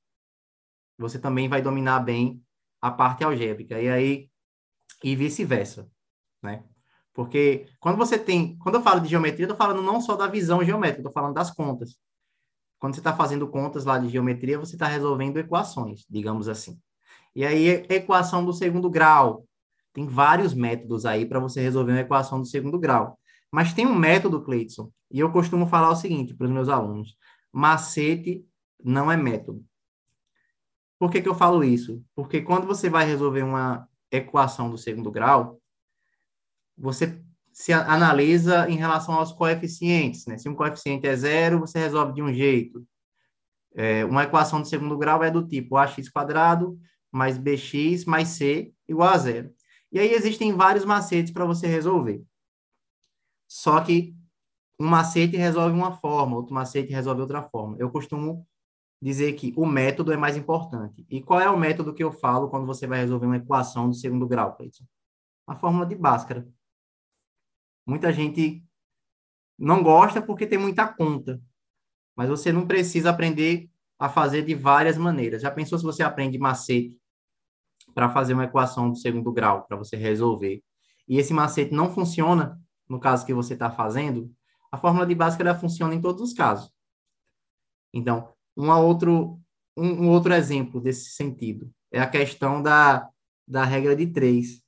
[0.97, 2.41] você também vai dominar bem
[2.81, 3.79] a parte algébrica.
[3.81, 4.29] E aí,
[5.03, 5.89] e vice-versa,
[6.41, 6.63] né?
[7.13, 10.27] Porque quando você tem, quando eu falo de geometria, eu estou falando não só da
[10.27, 11.97] visão geométrica, estou falando das contas.
[12.79, 16.79] Quando você está fazendo contas lá de geometria, você está resolvendo equações, digamos assim.
[17.35, 19.45] E aí, equação do segundo grau.
[19.93, 23.19] Tem vários métodos aí para você resolver uma equação do segundo grau.
[23.51, 27.17] Mas tem um método, Cleiton, e eu costumo falar o seguinte para os meus alunos:
[27.51, 28.45] macete
[28.83, 29.63] não é método.
[30.99, 32.03] Por que, que eu falo isso?
[32.13, 35.59] Porque quando você vai resolver uma equação do segundo grau,
[36.77, 37.23] você
[37.53, 40.25] se analisa em relação aos coeficientes.
[40.25, 40.37] Né?
[40.37, 42.85] Se um coeficiente é zero, você resolve de um jeito.
[43.73, 46.77] É, uma equação de segundo grau é do tipo ax quadrado
[47.11, 49.53] mais bx mais c igual a zero.
[49.91, 52.23] E aí existem vários macetes para você resolver.
[53.47, 54.15] Só que
[54.79, 57.75] um macete resolve uma forma, outro macete resolve outra forma.
[57.79, 58.47] Eu costumo
[59.01, 61.05] dizer que o método é mais importante.
[61.09, 63.95] E qual é o método que eu falo quando você vai resolver uma equação do
[63.95, 64.83] segundo grau, Cleiton?
[65.47, 66.47] A fórmula de Bhaskara.
[67.85, 68.63] Muita gente
[69.57, 71.41] não gosta porque tem muita conta,
[72.15, 75.41] mas você não precisa aprender a fazer de várias maneiras.
[75.41, 76.99] Já pensou se você aprende macete
[77.93, 80.63] para fazer uma equação do segundo grau, para você resolver,
[81.07, 84.31] e esse macete não funciona no caso que você está fazendo,
[84.71, 86.71] a fórmula de Bhaskara funciona em todos os casos.
[87.93, 89.39] Então, um outro,
[89.77, 93.07] um, um outro exemplo desse sentido é a questão da,
[93.47, 94.61] da regra de três.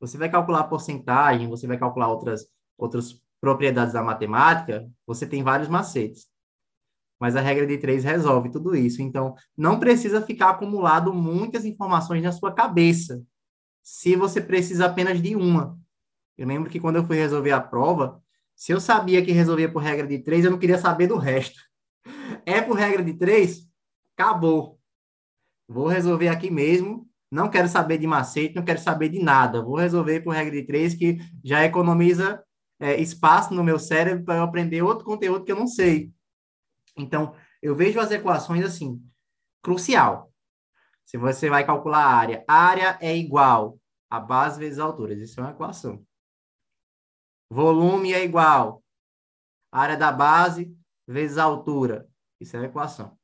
[0.00, 2.46] Você vai calcular porcentagem, você vai calcular outras,
[2.76, 6.28] outras propriedades da matemática, você tem vários macetes.
[7.20, 9.00] Mas a regra de três resolve tudo isso.
[9.00, 13.24] Então, não precisa ficar acumulado muitas informações na sua cabeça,
[13.82, 15.78] se você precisa apenas de uma.
[16.36, 18.20] Eu lembro que quando eu fui resolver a prova,
[18.54, 21.60] se eu sabia que resolvia por regra de três, eu não queria saber do resto.
[22.46, 23.68] É por regra de três?
[24.16, 24.78] Acabou.
[25.68, 29.62] Vou resolver aqui mesmo não quero saber de macete, não quero saber de nada.
[29.62, 32.44] Vou resolver por regra de três, que já economiza
[32.78, 36.12] é, espaço no meu cérebro para eu aprender outro conteúdo que eu não sei.
[36.94, 39.02] Então, eu vejo as equações assim,
[39.62, 40.30] crucial.
[41.06, 43.80] Se você vai calcular a área, a área é igual
[44.10, 45.14] a base vezes a altura.
[45.14, 46.04] Isso é uma equação.
[47.50, 48.84] Volume é igual
[49.72, 50.70] a área da base
[51.08, 52.06] vezes a altura.
[52.42, 53.16] Isso é uma equação.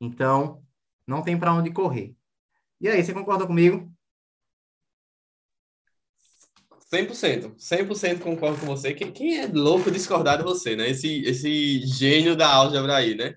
[0.00, 0.64] Então,
[1.06, 2.16] não tem para onde correr.
[2.80, 3.92] E aí, você concorda comigo?
[6.90, 8.92] 100%, 100% concordo com você.
[8.92, 10.90] Quem, quem é louco discordar de você, né?
[10.90, 13.34] Esse, esse gênio da álgebra aí, né?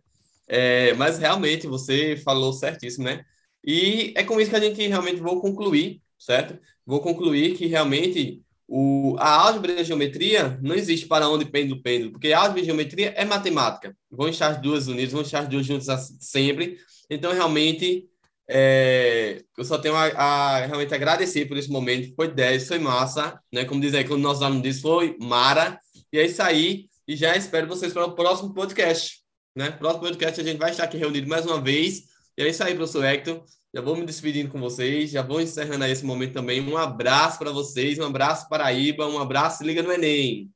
[0.47, 3.25] É, mas realmente você falou certíssimo, né?
[3.63, 6.59] E é com isso que a gente realmente vou concluir, certo?
[6.85, 11.81] Vou concluir que realmente o, a álgebra e a geometria não existe para onde pêndulo
[11.81, 13.95] pêndulo, porque álgebra e geometria é matemática.
[14.09, 16.77] Vão estar as duas unidas, vão estar as duas juntas sempre.
[17.09, 18.07] Então, realmente,
[18.47, 22.13] é, eu só tenho a, a, realmente agradecer por esse momento.
[22.15, 23.65] Foi 10, foi massa, né?
[23.65, 25.79] Como diz aí, quando nossos alunos dizem, foi mara.
[26.11, 26.87] E é isso aí.
[27.07, 29.19] E já espero vocês para o próximo podcast.
[29.55, 29.71] Né?
[29.71, 32.03] Próximo podcast a gente vai estar aqui reunido mais uma vez.
[32.37, 33.43] E é isso aí, professor Hector.
[33.75, 36.65] Já vou me despedindo com vocês, já vou encerrando aí esse momento também.
[36.65, 40.49] Um abraço para vocês, um abraço Paraíba, um abraço Liga no Enem.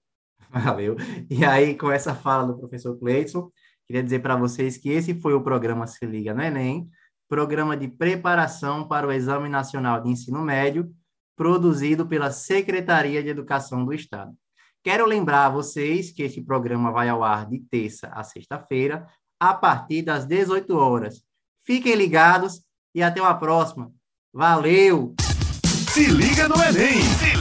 [0.50, 0.96] Valeu.
[1.30, 3.52] E aí, com essa fala do professor Cleidson,
[3.86, 6.90] queria dizer para vocês que esse foi o programa Se Liga no Enem
[7.28, 10.90] programa de preparação para o Exame Nacional de Ensino Médio,
[11.36, 14.34] produzido pela Secretaria de Educação do Estado.
[14.82, 19.06] Quero lembrar a vocês que este programa vai ao ar de terça a sexta-feira,
[19.38, 21.22] a partir das 18 horas.
[21.66, 22.62] Fiquem ligados
[22.94, 23.92] e até uma próxima.
[24.34, 25.16] Valeu!
[25.94, 27.39] Se liga no Enem!